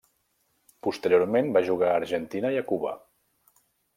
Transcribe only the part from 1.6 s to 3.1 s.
jugar a Argentina i a Cuba.